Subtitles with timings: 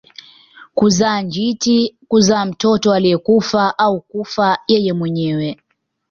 [0.75, 5.57] Kuzaa njiti kuzaa mtoto aliyekufa au kufa yeye mwenyewe